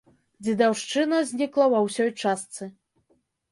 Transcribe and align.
Дзедаўшчына 0.45 1.19
знікла 1.33 1.69
ва 1.75 1.83
ўсёй 1.87 2.11
частцы. 2.25 2.73